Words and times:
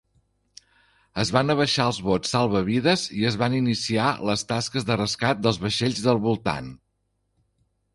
Es 1.23 1.31
van 1.35 1.53
abaixar 1.55 1.85
els 1.91 1.99
bots 2.07 2.33
salvavides 2.37 3.05
i 3.19 3.29
es 3.33 3.39
van 3.45 3.59
iniciar 3.61 4.09
les 4.33 4.49
tasques 4.55 4.91
de 4.93 5.01
rescat 5.07 5.49
dels 5.49 5.65
vaixells 5.69 6.07
del 6.11 6.27
voltant. 6.31 6.77